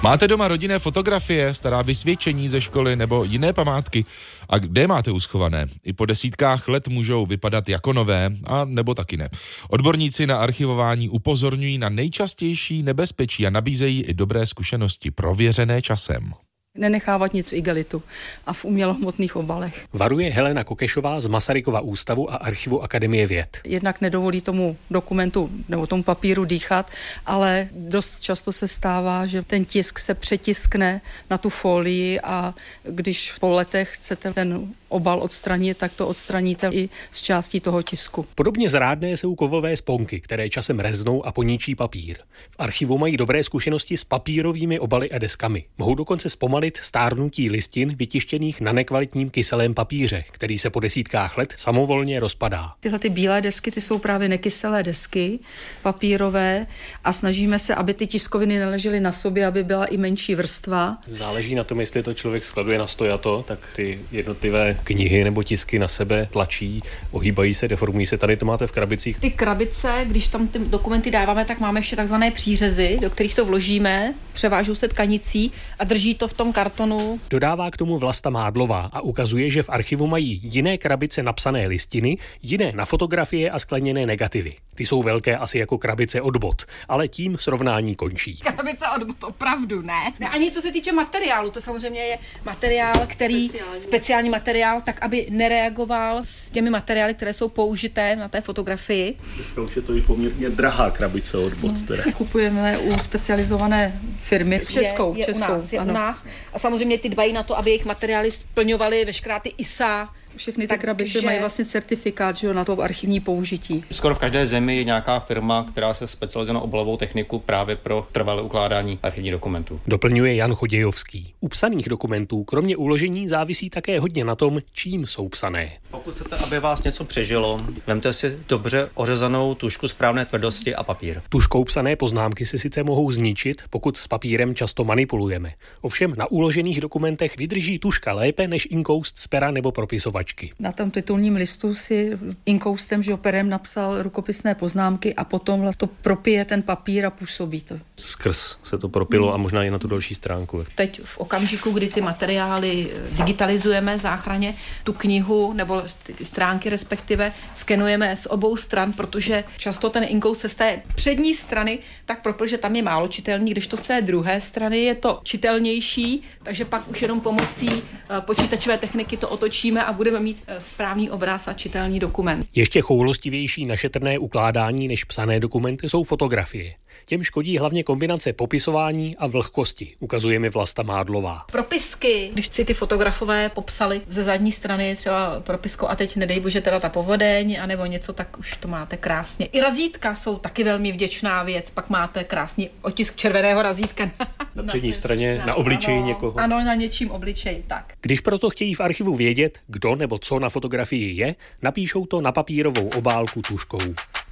Máte 0.02 0.28
doma 0.28 0.48
rodinné 0.48 0.78
fotografie, 0.78 1.54
stará 1.54 1.82
vysvědčení 1.82 2.48
ze 2.48 2.60
školy 2.60 2.96
nebo 2.96 3.24
jiné 3.24 3.52
památky? 3.52 4.04
A 4.48 4.58
kde 4.58 4.86
máte 4.86 5.10
uschované? 5.10 5.66
I 5.84 5.92
po 5.92 6.06
desítkách 6.06 6.68
let 6.68 6.88
můžou 6.88 7.26
vypadat 7.26 7.68
jako 7.68 7.92
nové, 7.92 8.30
a 8.44 8.64
nebo 8.64 8.94
taky 8.94 9.16
ne. 9.16 9.28
Odborníci 9.68 10.26
na 10.26 10.36
archivování 10.36 11.08
upozorňují 11.08 11.78
na 11.78 11.88
nejčastější 11.88 12.82
nebezpečí 12.82 13.46
a 13.46 13.50
nabízejí 13.50 14.02
i 14.02 14.14
dobré 14.14 14.46
zkušenosti, 14.46 15.10
prověřené 15.10 15.82
časem 15.82 16.32
nenechávat 16.74 17.34
nic 17.34 17.50
v 17.50 17.52
igelitu 17.52 18.02
a 18.46 18.52
v 18.52 18.64
umělohmotných 18.64 19.36
obalech. 19.36 19.84
Varuje 19.92 20.30
Helena 20.30 20.64
Kokešová 20.64 21.20
z 21.20 21.26
Masarykova 21.26 21.80
ústavu 21.80 22.32
a 22.32 22.36
archivu 22.36 22.82
Akademie 22.82 23.26
věd. 23.26 23.60
Jednak 23.64 24.00
nedovolí 24.00 24.40
tomu 24.40 24.76
dokumentu 24.90 25.50
nebo 25.68 25.86
tomu 25.86 26.02
papíru 26.02 26.44
dýchat, 26.44 26.90
ale 27.26 27.68
dost 27.72 28.20
často 28.20 28.52
se 28.52 28.68
stává, 28.68 29.26
že 29.26 29.42
ten 29.42 29.64
tisk 29.64 29.98
se 29.98 30.14
přetiskne 30.14 31.00
na 31.30 31.38
tu 31.38 31.48
folii 31.48 32.20
a 32.20 32.54
když 32.82 33.32
po 33.40 33.50
letech 33.50 33.94
chcete 33.94 34.32
ten 34.32 34.68
obal 34.92 35.20
odstranit, 35.22 35.78
tak 35.78 35.92
to 35.92 36.08
odstraníte 36.08 36.68
i 36.72 36.88
z 37.10 37.20
částí 37.20 37.60
toho 37.60 37.82
tisku. 37.82 38.26
Podobně 38.34 38.70
zrádné 38.70 39.16
jsou 39.16 39.34
kovové 39.34 39.76
sponky, 39.76 40.20
které 40.20 40.50
časem 40.50 40.80
reznou 40.80 41.26
a 41.26 41.32
poničí 41.32 41.74
papír. 41.74 42.16
V 42.50 42.56
archivu 42.58 42.98
mají 42.98 43.16
dobré 43.16 43.44
zkušenosti 43.44 43.96
s 43.96 44.04
papírovými 44.04 44.78
obaly 44.78 45.10
a 45.10 45.18
deskami. 45.18 45.64
Mohou 45.78 45.94
dokonce 45.94 46.30
zpomalit 46.30 46.76
stárnutí 46.76 47.50
listin 47.50 47.96
vytištěných 47.96 48.60
na 48.60 48.72
nekvalitním 48.72 49.30
kyselém 49.30 49.74
papíře, 49.74 50.24
který 50.30 50.58
se 50.58 50.70
po 50.70 50.80
desítkách 50.80 51.38
let 51.38 51.54
samovolně 51.56 52.20
rozpadá. 52.20 52.72
Tyhle 52.80 52.98
ty 52.98 53.08
bílé 53.08 53.40
desky, 53.40 53.70
ty 53.70 53.80
jsou 53.80 53.98
právě 53.98 54.28
nekyselé 54.28 54.82
desky, 54.82 55.38
papírové 55.82 56.66
a 57.04 57.12
snažíme 57.12 57.58
se, 57.58 57.74
aby 57.74 57.94
ty 57.94 58.06
tiskoviny 58.06 58.58
neležely 58.58 59.00
na 59.00 59.12
sobě, 59.12 59.46
aby 59.46 59.64
byla 59.64 59.84
i 59.84 59.96
menší 59.96 60.34
vrstva. 60.34 60.98
Záleží 61.06 61.54
na 61.54 61.64
tom, 61.64 61.80
jestli 61.80 62.02
to 62.02 62.14
člověk 62.14 62.44
skladuje 62.44 62.78
na 62.78 62.86
stojato, 62.86 63.44
tak 63.48 63.58
ty 63.76 64.00
jednotlivé 64.12 64.78
knihy 64.84 65.24
nebo 65.24 65.42
tisky 65.42 65.78
na 65.78 65.88
sebe 65.88 66.28
tlačí, 66.30 66.82
ohýbají 67.10 67.54
se, 67.54 67.68
deformují 67.68 68.06
se. 68.06 68.18
Tady 68.18 68.36
to 68.36 68.46
máte 68.46 68.66
v 68.66 68.72
krabicích. 68.72 69.18
Ty 69.18 69.30
krabice, 69.30 70.04
když 70.04 70.28
tam 70.28 70.48
ty 70.48 70.58
dokumenty 70.58 71.10
dáváme, 71.10 71.44
tak 71.44 71.60
máme 71.60 71.80
ještě 71.80 71.96
takzvané 71.96 72.30
přířezy, 72.30 72.98
do 73.00 73.10
kterých 73.10 73.34
to 73.34 73.44
vložíme, 73.44 74.14
převážou 74.32 74.74
se 74.74 74.88
tkanicí 74.88 75.52
a 75.78 75.84
drží 75.84 76.14
to 76.14 76.28
v 76.28 76.34
tom 76.34 76.52
kartonu. 76.52 77.20
Dodává 77.30 77.70
k 77.70 77.76
tomu 77.76 77.98
Vlasta 77.98 78.30
Mádlová 78.30 78.90
a 78.92 79.00
ukazuje, 79.00 79.50
že 79.50 79.62
v 79.62 79.70
archivu 79.70 80.06
mají 80.06 80.40
jiné 80.44 80.78
krabice 80.78 81.22
napsané 81.22 81.66
listiny, 81.66 82.18
jiné 82.42 82.72
na 82.74 82.84
fotografie 82.84 83.50
a 83.50 83.58
skleněné 83.58 84.06
negativy. 84.06 84.54
Ty 84.74 84.86
jsou 84.86 85.02
velké 85.02 85.36
asi 85.36 85.58
jako 85.58 85.78
krabice 85.78 86.20
od 86.20 86.36
bot, 86.36 86.62
ale 86.88 87.08
tím 87.08 87.38
srovnání 87.38 87.94
končí. 87.94 88.36
Krabice 88.36 88.84
od 88.96 89.02
bot, 89.02 89.24
opravdu 89.24 89.82
ne. 89.82 90.12
ne. 90.20 90.28
Ani 90.28 90.50
co 90.50 90.62
se 90.62 90.72
týče 90.72 90.92
materiálu, 90.92 91.50
to 91.50 91.60
samozřejmě 91.60 92.00
je 92.00 92.18
materiál, 92.44 92.94
který, 93.06 93.48
speciální, 93.48 93.80
speciální 93.80 94.30
materiál, 94.30 94.71
tak 94.80 94.98
aby 95.02 95.26
nereagoval 95.30 96.20
s 96.24 96.50
těmi 96.50 96.70
materiály, 96.70 97.14
které 97.14 97.32
jsou 97.32 97.48
použité 97.48 98.16
na 98.16 98.28
té 98.28 98.40
fotografii. 98.40 99.18
Dneska 99.36 99.62
už 99.62 99.76
je 99.76 99.82
to 99.82 99.96
i 99.96 100.00
poměrně 100.00 100.48
drahá 100.50 100.90
krabice 100.90 101.38
od 101.38 101.54
bot. 101.54 101.86
Teda. 101.86 102.02
Kupujeme 102.16 102.78
u 102.78 102.98
specializované 102.98 104.00
firmy. 104.22 104.60
Českou, 104.68 105.14
je, 105.14 105.20
je 105.20 105.24
českou, 105.24 105.52
u 105.52 105.54
nás, 105.54 105.72
je 105.72 105.78
ano. 105.78 105.90
u 105.90 105.94
nás. 105.94 106.24
A 106.52 106.58
samozřejmě 106.58 106.98
ty 106.98 107.08
dbají 107.08 107.32
na 107.32 107.42
to, 107.42 107.58
aby 107.58 107.70
jejich 107.70 107.84
materiály 107.84 108.30
splňovaly 108.30 109.04
veškerá 109.04 109.38
ty 109.38 109.52
ISA 109.58 110.08
všechny 110.36 110.66
ty 110.66 110.78
krabice 110.78 111.20
mají 111.22 111.38
vlastně 111.40 111.64
certifikát 111.64 112.36
že 112.36 112.46
jo, 112.46 112.52
na 112.52 112.64
to 112.64 112.80
archivní 112.80 113.20
použití. 113.20 113.84
Skoro 113.90 114.14
v 114.14 114.18
každé 114.18 114.46
zemi 114.46 114.76
je 114.76 114.84
nějaká 114.84 115.20
firma, 115.20 115.66
která 115.68 115.94
se 115.94 116.06
specializuje 116.06 116.54
na 116.54 116.60
obalovou 116.60 116.96
techniku 116.96 117.38
právě 117.38 117.76
pro 117.76 118.08
trvalé 118.12 118.42
ukládání 118.42 118.98
archivních 119.02 119.32
dokumentů. 119.32 119.80
Doplňuje 119.86 120.34
Jan 120.34 120.54
Chodějovský. 120.54 121.34
U 121.40 121.48
psaných 121.48 121.88
dokumentů 121.88 122.44
kromě 122.44 122.76
uložení 122.76 123.28
závisí 123.28 123.70
také 123.70 124.00
hodně 124.00 124.24
na 124.24 124.34
tom, 124.34 124.60
čím 124.72 125.06
jsou 125.06 125.28
psané. 125.28 125.72
Pokud 125.90 126.14
chcete, 126.14 126.36
aby 126.36 126.60
vás 126.60 126.82
něco 126.82 127.04
přežilo, 127.04 127.60
vemte 127.86 128.12
si 128.12 128.38
dobře 128.48 128.88
ořezanou 128.94 129.54
tušku 129.54 129.88
správné 129.88 130.24
tvrdosti 130.24 130.74
a 130.74 130.82
papír. 130.82 131.20
Tuškou 131.28 131.64
psané 131.64 131.96
poznámky 131.96 132.46
se 132.46 132.58
sice 132.58 132.82
mohou 132.82 133.12
zničit, 133.12 133.62
pokud 133.70 133.96
s 133.96 134.06
papírem 134.06 134.54
často 134.54 134.84
manipulujeme. 134.84 135.52
Ovšem 135.80 136.14
na 136.16 136.30
uložených 136.30 136.80
dokumentech 136.80 137.36
vydrží 137.36 137.78
tuška 137.78 138.12
lépe 138.12 138.48
než 138.48 138.68
inkoust 138.70 139.18
z 139.18 139.26
pera 139.26 139.50
nebo 139.50 139.72
propisovač 139.72 140.21
písmovačky. 140.24 140.52
Na 140.58 140.72
tom 140.72 140.90
titulním 140.90 141.36
listu 141.36 141.74
si 141.74 142.18
inkoustem, 142.46 143.02
že 143.02 143.14
operem 143.14 143.48
napsal 143.48 144.02
rukopisné 144.02 144.54
poznámky 144.54 145.14
a 145.14 145.24
potom 145.24 145.70
to 145.76 145.86
propije 145.86 146.44
ten 146.44 146.62
papír 146.62 147.06
a 147.06 147.10
působí 147.10 147.62
to. 147.62 147.78
Skrz 147.96 148.56
se 148.64 148.78
to 148.78 148.88
propilo 148.88 149.26
hmm. 149.26 149.34
a 149.34 149.36
možná 149.36 149.64
i 149.64 149.70
na 149.70 149.78
tu 149.78 149.88
další 149.88 150.14
stránku. 150.14 150.64
Teď 150.74 151.00
v 151.04 151.18
okamžiku, 151.18 151.70
kdy 151.70 151.88
ty 151.88 152.00
materiály 152.00 152.90
digitalizujeme 153.10 153.98
záchraně, 153.98 154.54
tu 154.84 154.92
knihu 154.92 155.52
nebo 155.52 155.82
stránky 156.22 156.68
respektive 156.68 157.32
skenujeme 157.54 158.16
z 158.16 158.26
obou 158.26 158.56
stran, 158.56 158.92
protože 158.92 159.44
často 159.56 159.90
ten 159.90 160.04
inkoust 160.04 160.40
se 160.40 160.48
z 160.48 160.54
té 160.54 160.82
přední 160.94 161.34
strany 161.34 161.78
tak 162.04 162.22
propil, 162.22 162.46
že 162.46 162.58
tam 162.58 162.76
je 162.76 162.82
málo 162.82 163.08
čitelný, 163.08 163.50
když 163.50 163.66
to 163.66 163.76
z 163.76 163.82
té 163.82 164.02
druhé 164.02 164.40
strany 164.40 164.78
je 164.78 164.94
to 164.94 165.20
čitelnější, 165.22 166.22
takže 166.42 166.64
pak 166.64 166.88
už 166.88 167.02
jenom 167.02 167.20
pomocí 167.20 167.70
eh, 167.72 168.01
počítačové 168.20 168.78
techniky 168.78 169.16
to 169.16 169.28
otočíme 169.28 169.84
a 169.84 169.92
budeme 169.92 170.20
mít 170.20 170.44
eh, 170.46 170.60
správný 170.60 171.10
obraz 171.10 171.48
a 171.48 171.52
čitelný 171.52 172.00
dokument. 172.00 172.46
Ještě 172.54 172.80
choulostivější 172.80 173.66
na 173.66 173.76
šetrné 173.76 174.18
ukládání 174.18 174.88
než 174.88 175.04
psané 175.04 175.40
dokumenty 175.40 175.88
jsou 175.88 176.04
fotografie. 176.04 176.74
Těm 177.06 177.24
škodí 177.24 177.58
hlavně 177.58 177.82
kombinace 177.82 178.32
popisování 178.32 179.16
a 179.16 179.26
vlhkosti, 179.26 179.94
ukazuje 180.00 180.38
mi 180.38 180.48
Vlasta 180.48 180.82
Mádlová. 180.82 181.44
Propisky, 181.52 182.30
když 182.32 182.46
si 182.46 182.64
ty 182.64 182.74
fotografové 182.74 183.48
popsali 183.48 184.00
ze 184.08 184.24
zadní 184.24 184.52
strany 184.52 184.96
třeba 184.96 185.40
propisko 185.40 185.88
a 185.88 185.96
teď 185.96 186.16
nedej 186.16 186.40
bože 186.40 186.60
teda 186.60 186.80
ta 186.80 186.88
povodeň, 186.88 187.58
anebo 187.62 187.86
něco, 187.86 188.12
tak 188.12 188.38
už 188.38 188.56
to 188.56 188.68
máte 188.68 188.96
krásně. 188.96 189.46
I 189.46 189.60
razítka 189.60 190.14
jsou 190.14 190.36
taky 190.36 190.64
velmi 190.64 190.92
vděčná 190.92 191.42
věc, 191.42 191.70
pak 191.70 191.90
máte 191.90 192.24
krásný 192.24 192.70
otisk 192.82 193.16
červeného 193.16 193.62
razítka 193.62 194.04
na, 194.04 194.12
na 194.54 194.62
přední 194.62 194.92
straně, 194.92 195.38
na, 195.38 195.46
na 195.46 195.54
obličeji 195.54 195.98
ano, 195.98 196.06
někoho. 196.06 196.38
Ano, 196.38 196.64
na 196.64 196.74
něčím 196.74 197.10
obličeji, 197.10 197.64
tak. 197.66 197.92
Když 198.00 198.20
proto 198.20 198.50
chtějí 198.50 198.74
v 198.74 198.80
archivu 198.80 199.16
vědět, 199.16 199.58
kdo 199.66 199.96
nebo 199.96 200.18
co 200.18 200.38
na 200.38 200.48
fotografii 200.48 201.16
je, 201.16 201.34
napíšou 201.62 202.06
to 202.06 202.20
na 202.20 202.32
papírovou 202.32 202.88
obálku 202.88 203.42
tuškou. 203.42 203.80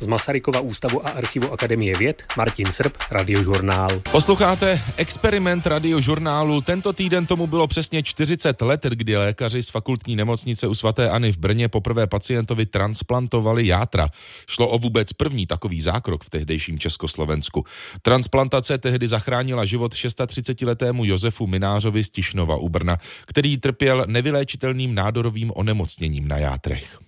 Z 0.00 0.06
Masarykova 0.06 0.60
ústavu 0.60 1.06
a 1.06 1.10
archivu 1.10 1.52
Akademie 1.52 1.96
věd 1.96 2.22
Martin 2.36 2.49
Srb, 2.70 2.92
Radiožurnál. 3.10 4.00
Posloucháte 4.12 4.82
experiment 4.96 5.66
radiožurnálu. 5.66 6.60
Tento 6.60 6.92
týden 6.92 7.26
tomu 7.26 7.46
bylo 7.46 7.66
přesně 7.66 8.02
40 8.02 8.62
let, 8.62 8.80
kdy 8.88 9.16
lékaři 9.16 9.62
z 9.62 9.70
fakultní 9.70 10.16
nemocnice 10.16 10.66
u 10.66 10.74
svatéAny 10.74 11.32
v 11.32 11.38
Brně 11.38 11.68
poprvé 11.68 12.06
pacientovi 12.06 12.66
transplantovali 12.66 13.66
játra. 13.66 14.08
Šlo 14.46 14.68
o 14.68 14.78
vůbec 14.78 15.12
první 15.12 15.46
takový 15.46 15.80
zákrok 15.80 16.24
v 16.24 16.30
tehdejším 16.30 16.78
Československu. 16.78 17.64
Transplantace 18.02 18.78
tehdy 18.78 19.08
zachránila 19.08 19.64
život 19.64 19.94
630-letému 19.94 21.04
Josefu 21.04 21.46
Minářovi 21.46 22.04
z 22.04 22.10
Tišnova 22.10 22.56
u 22.56 22.68
Brna, 22.68 22.96
který 23.26 23.58
trpěl 23.58 24.04
nevyléčitelným 24.06 24.94
nádorovým 24.94 25.52
onemocněním 25.54 26.28
na 26.28 26.38
játrech. 26.38 26.98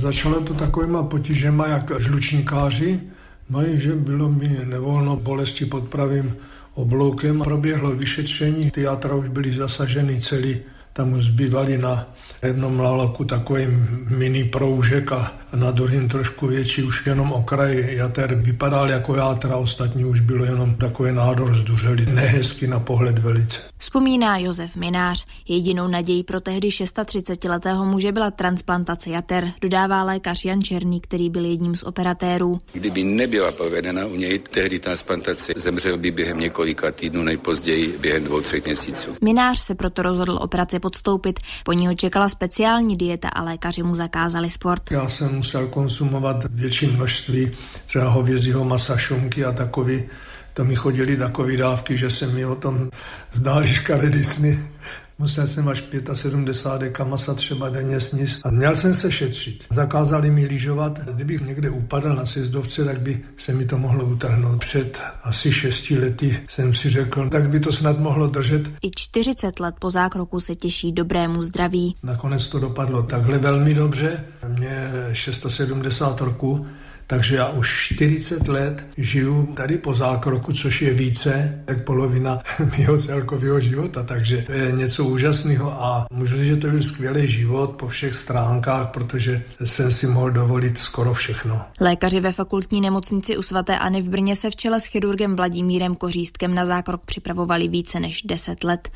Začalo 0.00 0.40
to 0.40 0.54
takovýma 0.54 1.02
potížema, 1.02 1.66
jak 1.66 2.00
žlučníkáři 2.00 3.00
mají, 3.48 3.80
že 3.80 3.92
bylo 3.92 4.30
mi 4.30 4.60
nevolno 4.64 5.16
bolesti 5.16 5.66
pod 5.66 5.88
pravým 5.88 6.36
obloukem. 6.74 7.40
Proběhlo 7.40 7.90
vyšetření, 7.90 8.70
ty 8.70 8.82
játra 8.82 9.14
už 9.14 9.28
byly 9.28 9.54
zasaženy 9.54 10.20
celý, 10.20 10.60
tam 10.94 11.12
už 11.12 11.24
zbývali 11.24 11.78
na 11.78 12.06
jednom 12.42 12.80
laloku 12.80 13.24
takový 13.24 13.66
mini 14.08 14.44
proužek 14.44 15.12
a 15.12 15.32
na 15.54 15.70
druhém 15.70 16.08
trošku 16.08 16.46
větší 16.46 16.82
už 16.82 17.06
jenom 17.06 17.32
okraj 17.32 17.96
jater 17.96 18.34
vypadal 18.34 18.90
jako 18.90 19.16
játra, 19.16 19.56
ostatní 19.56 20.04
už 20.04 20.20
bylo 20.20 20.44
jenom 20.44 20.74
takový 20.74 21.12
nádor 21.12 21.54
zduřeli, 21.54 22.06
nehezky 22.06 22.66
na 22.66 22.80
pohled 22.80 23.18
velice. 23.18 23.58
Vzpomíná 23.78 24.38
Josef 24.38 24.76
Minář. 24.76 25.26
Jedinou 25.48 25.88
nadějí 25.88 26.22
pro 26.22 26.40
tehdy 26.40 26.68
630-letého 26.68 27.84
muže 27.84 28.12
byla 28.12 28.30
transplantace 28.30 29.10
jater, 29.10 29.52
dodává 29.60 30.02
lékař 30.02 30.44
Jan 30.44 30.62
Černý, 30.62 31.00
který 31.00 31.30
byl 31.30 31.44
jedním 31.44 31.76
z 31.76 31.82
operatérů. 31.82 32.60
Kdyby 32.72 33.04
nebyla 33.04 33.52
provedena 33.52 34.06
u 34.06 34.16
něj 34.16 34.38
tehdy 34.38 34.78
transplantace, 34.78 35.52
zemřel 35.56 35.98
by 35.98 36.10
během 36.10 36.40
několika 36.40 36.90
týdnů, 36.92 37.22
nejpozději 37.22 37.98
během 38.00 38.24
dvou, 38.24 38.40
třech 38.40 38.64
měsíců. 38.64 39.10
Minář 39.20 39.58
se 39.58 39.74
proto 39.74 40.02
rozhodl 40.02 40.38
operaci 40.40 40.76
podstoupit. 40.84 41.40
Po 41.64 41.72
ní 41.72 41.86
ho 41.86 41.94
čekala 41.94 42.28
speciální 42.28 42.96
dieta 42.96 43.28
a 43.28 43.42
lékaři 43.42 43.82
mu 43.82 43.94
zakázali 43.94 44.50
sport. 44.50 44.90
Já 44.90 45.08
jsem 45.08 45.34
musel 45.34 45.66
konzumovat 45.72 46.44
větší 46.50 46.86
množství 46.86 47.50
třeba 47.86 48.08
hovězího 48.08 48.64
masa, 48.64 48.96
šunky 48.96 49.44
a 49.44 49.52
takový 49.52 50.04
to 50.54 50.64
mi 50.64 50.76
chodili 50.76 51.16
takové 51.16 51.56
dávky, 51.56 51.96
že 51.96 52.10
se 52.10 52.26
mi 52.26 52.44
o 52.44 52.54
tom 52.54 52.90
zdály 53.32 53.66
škaredý 53.68 54.24
sny. 54.24 54.60
Musel 55.18 55.46
jsem 55.46 55.68
až 55.68 55.84
75 56.12 56.78
deka 56.78 57.04
masa 57.04 57.34
třeba 57.34 57.68
denně 57.68 58.00
sníst 58.00 58.46
a 58.46 58.50
měl 58.50 58.76
jsem 58.76 58.94
se 58.94 59.12
šetřit. 59.12 59.64
Zakázali 59.70 60.30
mi 60.30 60.46
lyžovat. 60.46 60.98
Kdybych 60.98 61.40
někde 61.40 61.70
upadl 61.70 62.14
na 62.14 62.26
sjezdovce, 62.26 62.84
tak 62.84 63.00
by 63.00 63.20
se 63.36 63.52
mi 63.52 63.66
to 63.66 63.78
mohlo 63.78 64.04
utrhnout. 64.04 64.60
Před 64.60 65.00
asi 65.22 65.52
6 65.52 65.90
lety 65.90 66.40
jsem 66.48 66.74
si 66.74 66.88
řekl, 66.88 67.28
tak 67.28 67.48
by 67.48 67.60
to 67.60 67.72
snad 67.72 67.98
mohlo 67.98 68.26
držet. 68.26 68.70
I 68.82 68.90
40 68.96 69.60
let 69.60 69.74
po 69.78 69.90
zákroku 69.90 70.40
se 70.40 70.54
těší 70.54 70.92
dobrému 70.92 71.42
zdraví. 71.42 71.96
Nakonec 72.02 72.48
to 72.48 72.58
dopadlo 72.58 73.02
takhle 73.02 73.38
velmi 73.38 73.74
dobře. 73.74 74.24
Mě 74.48 74.90
670 75.12 76.20
roku 76.20 76.66
takže 77.06 77.36
já 77.36 77.48
už 77.48 77.88
40 77.94 78.48
let 78.48 78.86
žiju 78.96 79.46
tady 79.56 79.78
po 79.78 79.94
zákroku, 79.94 80.52
což 80.52 80.82
je 80.82 80.94
více, 80.94 81.62
jak 81.68 81.84
polovina 81.84 82.38
mého 82.78 82.98
celkového 82.98 83.60
života, 83.60 84.02
takže 84.02 84.42
to 84.42 84.52
je 84.52 84.72
něco 84.72 85.04
úžasného 85.04 85.72
a 85.84 86.06
můžu 86.12 86.36
říct, 86.36 86.46
že 86.46 86.56
to 86.56 86.66
byl 86.66 86.82
skvělý 86.82 87.28
život 87.28 87.70
po 87.70 87.88
všech 87.88 88.14
stránkách, 88.14 88.90
protože 88.90 89.42
jsem 89.64 89.92
si 89.92 90.06
mohl 90.06 90.30
dovolit 90.30 90.78
skoro 90.78 91.14
všechno. 91.14 91.62
Lékaři 91.80 92.20
ve 92.20 92.32
fakultní 92.32 92.80
nemocnici 92.80 93.36
u 93.36 93.42
svatéAny 93.42 94.02
v 94.02 94.08
Brně 94.08 94.36
se 94.36 94.50
v 94.50 94.56
čele 94.56 94.80
s 94.80 94.84
chirurgem 94.84 95.36
Vladimírem 95.36 95.94
Kořístkem 95.94 96.54
na 96.54 96.66
zákrok 96.66 97.04
připravovali 97.04 97.68
více 97.68 98.00
než 98.00 98.22
10 98.22 98.64
let. 98.64 98.88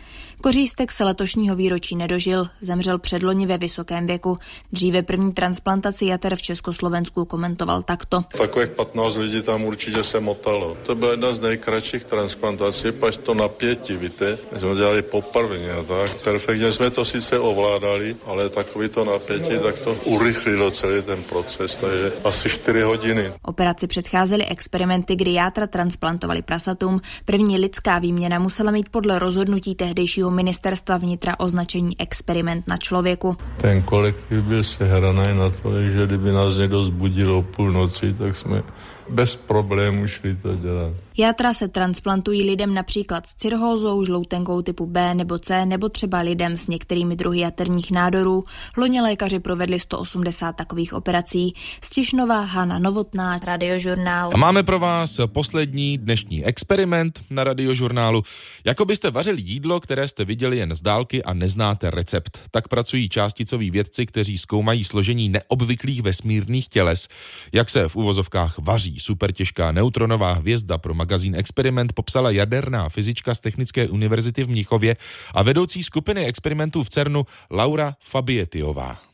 Kořístek 0.42 0.92
se 0.92 1.04
letošního 1.04 1.56
výročí 1.56 1.96
nedožil, 1.96 2.48
zemřel 2.60 2.98
předloni 2.98 3.46
ve 3.46 3.58
vysokém 3.58 4.06
věku. 4.06 4.38
Dříve 4.72 5.02
první 5.02 5.32
transplantaci 5.32 6.06
jater 6.06 6.36
v 6.36 6.42
Československu 6.42 7.24
komentoval 7.24 7.82
takto. 7.98 8.38
Takových 8.38 8.68
15 8.68 9.16
lidí 9.16 9.42
tam 9.42 9.64
určitě 9.64 10.04
se 10.04 10.20
motalo. 10.20 10.76
To 10.86 10.94
byla 10.94 11.10
jedna 11.10 11.34
z 11.34 11.40
nejkratších 11.40 12.04
transplantací, 12.04 12.92
pač 12.92 13.16
to 13.16 13.34
napětí, 13.34 13.96
víte. 13.96 14.38
My 14.52 14.58
jsme 14.58 14.74
dělali 14.74 15.02
poprvé 15.02 15.58
tak. 15.88 16.14
Perfektně 16.22 16.72
jsme 16.72 16.90
to 16.90 17.04
sice 17.04 17.38
ovládali, 17.38 18.16
ale 18.26 18.48
takový 18.48 18.88
to 18.88 19.04
napětí, 19.04 19.58
tak 19.62 19.78
to 19.78 19.94
urychlilo 20.04 20.70
celý 20.70 21.02
ten 21.02 21.22
proces, 21.22 21.76
takže 21.76 22.12
asi 22.24 22.48
4 22.48 22.82
hodiny. 22.82 23.32
Operaci 23.42 23.86
předcházely 23.86 24.46
experimenty, 24.46 25.16
kdy 25.16 25.32
játra 25.32 25.66
transplantovali 25.66 26.42
prasatům. 26.42 27.00
První 27.24 27.58
lidská 27.58 27.98
výměna 27.98 28.38
musela 28.38 28.70
mít 28.70 28.88
podle 28.88 29.18
rozhodnutí 29.18 29.74
tehdejšího 29.74 30.30
ministerstva 30.30 30.96
vnitra 30.96 31.40
označení 31.40 32.00
experiment 32.00 32.68
na 32.68 32.76
člověku. 32.76 33.36
Ten 33.60 33.82
kolektiv 33.82 34.42
byl 34.44 34.64
sehraný 34.64 35.38
na 35.38 35.50
to, 35.50 35.82
že 35.82 36.06
kdyby 36.06 36.32
nás 36.32 36.56
někdo 36.56 36.84
zbudil 36.84 37.34
o 37.34 37.42
půlnoci, 37.42 37.87
tak 38.12 38.36
jsme 38.36 38.62
bez 39.10 39.36
problémů 39.36 40.06
šli 40.06 40.36
to 40.36 40.56
dělat. 40.56 40.92
Játra 41.20 41.54
se 41.54 41.68
transplantují 41.68 42.42
lidem 42.42 42.74
například 42.74 43.26
s 43.26 43.34
cirhózou, 43.34 44.04
žloutenkou 44.04 44.62
typu 44.62 44.86
B 44.86 45.14
nebo 45.14 45.38
C, 45.38 45.66
nebo 45.66 45.88
třeba 45.88 46.18
lidem 46.18 46.56
s 46.56 46.66
některými 46.66 47.16
druhy 47.16 47.40
jaterních 47.40 47.90
nádorů. 47.90 48.44
Loni 48.76 49.00
lékaři 49.00 49.38
provedli 49.38 49.80
180 49.80 50.52
takových 50.52 50.92
operací. 50.94 51.52
Stišnová 51.84 52.40
Hana 52.40 52.78
Novotná, 52.78 53.38
radiožurnál. 53.38 54.30
A 54.34 54.36
máme 54.36 54.62
pro 54.62 54.78
vás 54.78 55.20
poslední 55.26 55.98
dnešní 55.98 56.44
experiment 56.44 57.20
na 57.30 57.44
radiožurnálu. 57.44 58.22
Jako 58.64 58.84
byste 58.84 59.10
vařili 59.10 59.42
jídlo, 59.42 59.80
které 59.80 60.08
jste 60.08 60.24
viděli 60.24 60.58
jen 60.58 60.74
z 60.74 60.80
dálky 60.80 61.24
a 61.24 61.34
neznáte 61.34 61.90
recept. 61.90 62.40
Tak 62.50 62.68
pracují 62.68 63.08
částicoví 63.08 63.70
vědci, 63.70 64.06
kteří 64.06 64.38
zkoumají 64.38 64.84
složení 64.84 65.28
neobvyklých 65.28 66.02
vesmírných 66.02 66.68
těles, 66.68 67.08
jak 67.52 67.70
se 67.70 67.88
v 67.88 67.96
uvozovkách 67.96 68.58
vaří 68.58 68.97
supertěžká 68.98 69.72
neutronová 69.72 70.32
hvězda 70.32 70.78
pro 70.78 70.94
magazín 70.94 71.34
Experiment 71.34 71.92
popsala 71.92 72.30
jaderná 72.30 72.88
fyzička 72.88 73.34
z 73.34 73.40
Technické 73.40 73.88
univerzity 73.88 74.44
v 74.44 74.48
Mnichově 74.48 74.96
a 75.34 75.42
vedoucí 75.42 75.82
skupiny 75.82 76.26
experimentů 76.26 76.82
v 76.82 76.90
CERNu 76.90 77.26
Laura 77.50 77.94
Fabietiová. 78.00 79.07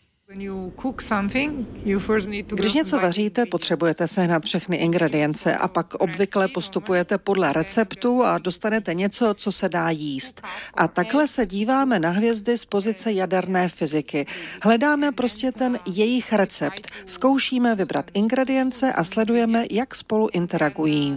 Když 2.55 2.73
něco 2.75 3.01
vaříte, 3.01 3.47
potřebujete 3.47 4.09
sehnat 4.09 4.45
všechny 4.45 4.77
ingredience 4.77 5.57
a 5.57 5.69
pak 5.69 5.95
obvykle 5.95 6.49
postupujete 6.49 7.19
podle 7.19 7.53
receptu 7.53 8.25
a 8.25 8.39
dostanete 8.39 8.95
něco, 8.95 9.35
co 9.35 9.53
se 9.53 9.69
dá 9.69 9.91
jíst. 9.91 10.43
A 10.75 10.89
takhle 10.89 11.29
se 11.29 11.47
díváme 11.47 11.99
na 11.99 12.11
hvězdy 12.11 12.59
z 12.59 12.65
pozice 12.65 13.13
jaderné 13.13 13.69
fyziky. 13.69 14.27
Hledáme 14.63 15.13
prostě 15.13 15.53
ten 15.53 15.79
jejich 15.87 16.33
recept. 16.33 16.91
Zkoušíme 17.07 17.75
vybrat 17.75 18.11
ingredience 18.15 18.93
a 18.93 19.05
sledujeme, 19.05 19.65
jak 19.71 19.95
spolu 19.95 20.29
interagují. 20.33 21.17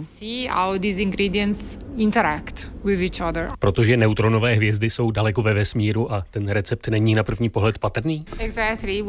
Protože 3.58 3.96
neutronové 3.96 4.54
hvězdy 4.54 4.90
jsou 4.90 5.10
daleko 5.10 5.42
ve 5.42 5.54
vesmíru 5.54 6.12
a 6.12 6.24
ten 6.30 6.48
recept 6.48 6.88
není 6.88 7.14
na 7.14 7.22
první 7.22 7.48
pohled 7.48 7.78
patrný? 7.78 8.24
Exactly. 8.38 9.07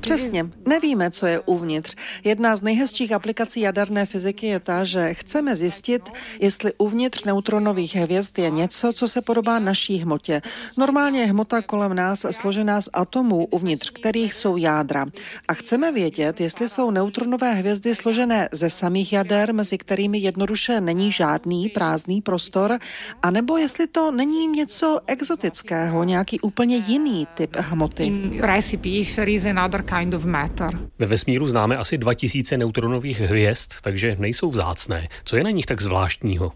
Přesně, 0.00 0.46
nevíme, 0.66 1.10
co 1.10 1.26
je 1.26 1.40
uvnitř. 1.40 1.96
Jedna 2.24 2.56
z 2.56 2.62
nejhezčích 2.62 3.12
aplikací 3.12 3.60
jaderné 3.60 4.06
fyziky 4.06 4.46
je 4.46 4.60
ta, 4.60 4.84
že 4.84 5.14
chceme 5.14 5.56
zjistit, 5.56 6.02
jestli 6.40 6.72
uvnitř 6.78 7.24
neutronových 7.24 7.96
hvězd 7.96 8.38
je 8.38 8.50
něco, 8.50 8.92
co 8.92 9.08
se 9.08 9.22
podobá 9.22 9.58
naší 9.58 9.96
hmotě. 9.96 10.42
Normálně 10.76 11.20
je 11.20 11.26
hmota 11.26 11.62
kolem 11.62 11.94
nás 11.94 12.26
složená 12.30 12.80
z 12.80 12.88
atomů, 12.92 13.46
uvnitř 13.46 13.90
kterých 13.90 14.34
jsou 14.34 14.56
jádra. 14.56 15.06
A 15.48 15.54
chceme 15.54 15.92
vědět, 15.92 16.40
jestli 16.40 16.68
jsou 16.68 16.90
neutronové 16.90 17.54
hvězdy 17.54 17.94
složené 17.94 18.48
ze 18.52 18.70
samých 18.70 19.12
jader, 19.12 19.54
mezi 19.54 19.78
kterými 19.78 20.18
jednoduše 20.18 20.80
není 20.80 21.12
žádný 21.12 21.68
prázdný 21.68 22.20
prostor, 22.20 22.78
anebo 23.22 23.56
jestli 23.56 23.86
to 23.86 24.10
není 24.10 24.46
něco 24.46 24.98
exotického, 25.06 26.04
nějaký 26.04 26.40
úplně 26.40 26.76
jiný 26.76 27.26
typ 27.34 27.56
hmoty 27.56 28.19
recipe 28.40 28.88
if 28.88 29.16
there 29.16 29.30
is 29.30 29.46
another 29.46 29.82
kind 29.82 30.14
of 30.14 30.24
matter. 30.24 30.78
Ve 30.98 31.06
vesmíru 31.06 31.46
známe 31.46 31.76
asi 31.76 31.98
2000 31.98 32.56
neutronových 32.56 33.20
hvězd, 33.20 33.72
takže 33.82 34.16
nejsou 34.18 34.50
vzácné. 34.50 35.08
Co 35.24 35.36
je 35.36 35.44
na 35.44 35.50
nich 35.50 35.66
tak 35.66 35.80
zvláštního? 35.80 36.50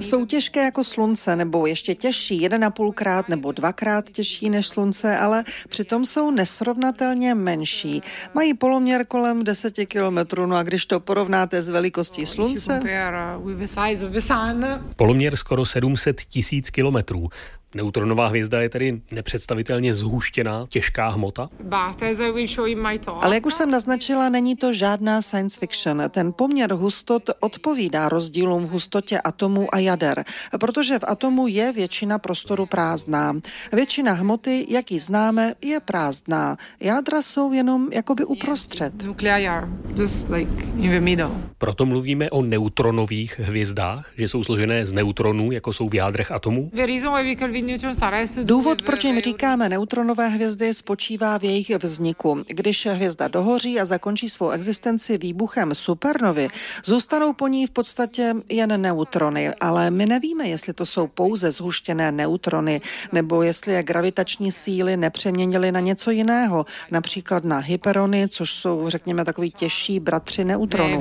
Jsou 0.00 0.26
těžké 0.26 0.64
jako 0.64 0.84
slunce, 0.84 1.36
nebo 1.36 1.66
ještě 1.66 1.94
těžší, 1.94 2.40
jeden 2.40 2.64
a 2.64 2.70
půlkrát 2.70 3.28
nebo 3.28 3.52
dvakrát 3.52 4.10
těžší 4.10 4.50
než 4.50 4.66
slunce, 4.66 5.18
ale 5.18 5.44
přitom 5.68 6.04
jsou 6.06 6.30
nesrovnatelně 6.30 7.34
menší. 7.34 8.02
Mají 8.34 8.54
poloměr 8.54 9.04
kolem 9.06 9.44
10 9.44 9.74
kilometrů, 9.86 10.46
no 10.46 10.56
a 10.56 10.62
když 10.62 10.86
to 10.86 11.00
porovnáte 11.00 11.62
s 11.62 11.68
velikostí 11.68 12.26
slunce... 12.26 12.80
Poloměr 14.96 15.36
skoro 15.36 15.66
700 15.66 16.20
tisíc 16.20 16.70
kilometrů. 16.70 17.28
Neutronová 17.74 18.26
hvězda 18.26 18.60
je 18.60 18.68
tedy 18.68 19.00
nepředstavitelně 19.10 19.94
zhuštěná, 19.94 20.66
těžká 20.68 21.08
hmota? 21.08 21.48
Ale 23.20 23.34
jak 23.34 23.46
už 23.46 23.54
jsem 23.54 23.70
naznačila, 23.70 24.28
není 24.28 24.56
to 24.56 24.72
žádná 24.72 25.22
science 25.22 25.60
fiction. 25.60 26.02
Ten 26.10 26.32
poměr 26.36 26.72
hustot 26.72 27.30
odpovídá 27.40 28.08
rozdílům 28.08 28.66
v 28.66 28.70
hustotě 28.70 29.20
atomů 29.20 29.74
a 29.74 29.78
jader, 29.78 30.24
protože 30.60 30.98
v 30.98 31.04
atomu 31.06 31.46
je 31.46 31.72
většina 31.72 32.18
prostoru 32.18 32.66
prázdná. 32.66 33.36
Většina 33.72 34.12
hmoty, 34.12 34.66
jak 34.68 34.92
ji 34.92 35.00
známe, 35.00 35.54
je 35.64 35.80
prázdná. 35.80 36.56
Jádra 36.80 37.22
jsou 37.22 37.52
jenom 37.52 37.88
jakoby 37.92 38.24
uprostřed. 38.24 38.92
Proto 41.58 41.86
mluvíme 41.86 42.30
o 42.30 42.42
neutronových 42.42 43.38
hvězdách, 43.38 44.12
že 44.16 44.28
jsou 44.28 44.44
složené 44.44 44.86
z 44.86 44.92
neutronů, 44.92 45.52
jako 45.52 45.72
jsou 45.72 45.88
v 45.88 45.94
jádrech 45.94 46.32
atomů? 46.32 46.70
Důvod, 48.42 48.82
proč 48.82 49.04
jim 49.04 49.20
říkáme 49.20 49.68
neutronové 49.68 50.28
hvězdy, 50.28 50.74
spočívá 50.74 51.38
v 51.38 51.44
jejich 51.44 51.70
vzniku. 51.70 52.42
Když 52.48 52.86
hvězda 52.86 53.28
dohoří 53.28 53.80
a 53.80 53.84
zakončí 53.84 54.30
svou 54.30 54.50
existenci 54.50 55.18
výbuchem 55.18 55.74
supernovy, 55.74 56.48
zůstanou 56.84 57.32
po 57.32 57.48
ní 57.48 57.66
v 57.66 57.70
podstatě 57.70 58.34
jen 58.48 58.80
neutrony, 58.82 59.50
ale 59.60 59.90
my 59.90 60.06
nevíme, 60.06 60.48
jestli 60.48 60.72
to 60.72 60.86
jsou 60.86 61.06
pouze 61.06 61.50
zhuštěné 61.50 62.12
neutrony, 62.12 62.80
nebo 63.12 63.42
jestli 63.42 63.72
je 63.72 63.82
gravitační 63.82 64.52
síly 64.52 64.96
nepřeměnily 64.96 65.72
na 65.72 65.80
něco 65.80 66.10
jiného, 66.10 66.64
například 66.90 67.44
na 67.44 67.58
hyperony, 67.58 68.28
což 68.28 68.52
jsou, 68.52 68.88
řekněme, 68.88 69.24
takový 69.24 69.50
těžší 69.50 70.00
bratři 70.00 70.44
neutronů. 70.44 71.00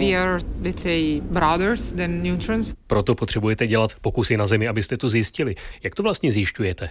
Proto 2.87 3.15
potřebujete 3.15 3.67
dělat 3.67 3.91
pokusy 4.01 4.37
na 4.37 4.47
Zemi, 4.47 4.67
abyste 4.67 4.97
to 4.97 5.09
zjistili. 5.09 5.55
Jak 5.83 5.95
to 5.95 6.03
vlastně 6.03 6.31
zjišťujete? 6.31 6.46
Zjišťujete? 6.47 6.89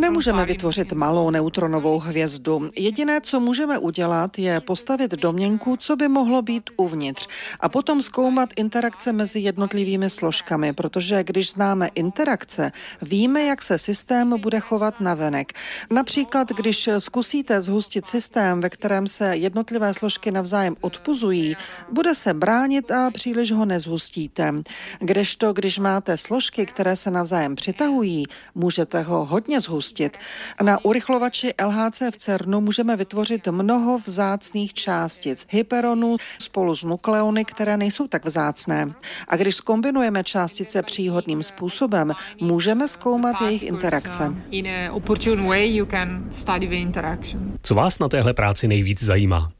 Nemůžeme 0.00 0.46
vytvořit 0.46 0.92
malou 0.92 1.30
neutronovou 1.30 1.98
hvězdu. 1.98 2.70
Jediné, 2.76 3.20
co 3.20 3.40
můžeme 3.40 3.78
udělat, 3.78 4.38
je 4.38 4.60
postavit 4.60 5.10
domněnku, 5.10 5.76
co 5.76 5.96
by 5.96 6.08
mohlo 6.08 6.42
být 6.42 6.70
uvnitř 6.76 7.28
a 7.60 7.68
potom 7.68 8.02
zkoumat 8.02 8.48
interakce 8.56 9.12
mezi 9.12 9.40
jednotlivými 9.40 10.10
složkami, 10.10 10.72
protože 10.72 11.24
když 11.24 11.50
známe 11.50 11.88
interakce, 11.94 12.72
víme, 13.02 13.42
jak 13.42 13.62
se 13.62 13.78
systém 13.78 14.40
bude 14.40 14.60
chovat 14.60 15.00
na 15.00 15.14
venek. 15.14 15.52
Například, 15.90 16.48
když 16.48 16.88
zkusíte 16.98 17.62
zhustit 17.62 18.06
systém, 18.06 18.60
ve 18.60 18.70
kterém 18.70 19.06
se 19.06 19.36
jednotlivé 19.36 19.94
složky 19.94 20.30
navzájem 20.30 20.76
odpuzují, 20.80 21.56
bude 21.92 22.14
se 22.14 22.34
bránit 22.34 22.90
a 22.90 23.10
příliš 23.10 23.52
ho 23.52 23.64
nezhustíte. 23.64 24.54
Kdežto, 25.00 25.52
když 25.52 25.78
máte 25.78 26.16
složky, 26.16 26.66
které 26.66 26.96
se 26.96 27.10
navzájem 27.10 27.29
navzájem 27.30 27.54
přitahují, 27.54 28.24
můžete 28.54 29.02
ho 29.02 29.24
hodně 29.24 29.60
zhustit. 29.60 30.18
Na 30.62 30.84
urychlovači 30.84 31.54
LHC 31.64 32.02
v 32.10 32.16
CERNu 32.16 32.60
můžeme 32.60 32.96
vytvořit 32.96 33.48
mnoho 33.48 33.98
vzácných 33.98 34.74
částic, 34.74 35.46
hyperonů 35.50 36.16
spolu 36.38 36.76
s 36.76 36.82
nukleony, 36.82 37.44
které 37.44 37.76
nejsou 37.76 38.08
tak 38.08 38.24
vzácné. 38.24 38.92
A 39.28 39.36
když 39.36 39.56
skombinujeme 39.56 40.24
částice 40.24 40.82
příhodným 40.82 41.42
způsobem, 41.42 42.12
můžeme 42.40 42.88
zkoumat 42.88 43.40
jejich 43.40 43.62
interakce. 43.62 44.34
Co 47.62 47.74
vás 47.74 47.98
na 47.98 48.08
téhle 48.08 48.34
práci 48.34 48.68
nejvíc 48.68 49.02
zajímá? 49.02 49.52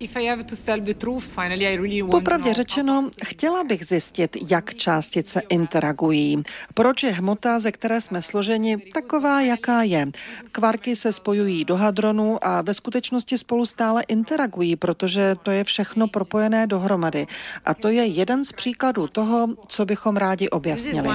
Popravdě 2.11 2.55
řečeno, 2.55 3.11
chtěla 3.25 3.65
bych 3.65 3.87
zjistit, 3.87 4.37
jak 4.51 4.75
částice 4.75 5.43
interagují. 5.49 6.43
Proč 6.75 7.03
je 7.03 7.13
hmota, 7.13 7.60
ze 7.61 7.73
které 7.73 8.01
jsme 8.01 8.23
složeni, 8.23 8.77
taková, 8.77 9.41
jaká 9.41 9.83
je. 9.83 10.07
Kvarky 10.53 10.97
se 10.97 11.13
spojují 11.13 11.65
do 11.65 11.77
hadronů 11.77 12.39
a 12.43 12.63
ve 12.63 12.75
skutečnosti 12.75 13.39
spolu 13.39 13.67
stále 13.67 14.03
interagují, 14.09 14.77
protože 14.77 15.35
to 15.43 15.51
je 15.51 15.65
všechno 15.65 16.09
propojené 16.09 16.67
dohromady. 16.67 17.27
A 17.65 17.75
to 17.75 17.89
je 17.89 18.07
jeden 18.07 18.45
z 18.45 18.53
příkladů 18.53 19.07
toho, 19.07 19.49
co 19.67 19.85
bychom 19.85 20.17
rádi 20.17 20.49
objasnili. 20.49 21.09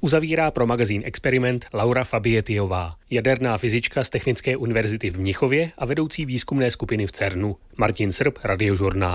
Uzavírá 0.00 0.50
pro 0.50 0.66
magazín 0.66 1.02
Experiment 1.04 1.66
Laura 1.74 2.04
Fabietiová, 2.04 2.94
jaderná 3.10 3.58
fyzička 3.58 4.04
z 4.04 4.10
Technické 4.10 4.56
univerzity 4.56 5.10
v 5.10 5.20
Mnichově 5.20 5.70
a 5.78 5.86
vedoucí 5.86 6.26
výzkumné 6.26 6.70
skupiny 6.70 7.06
v 7.06 7.12
CERNu. 7.12 7.56
Martin 7.76 8.12
Srb, 8.12 8.38
Radiožurnál. 8.44 9.14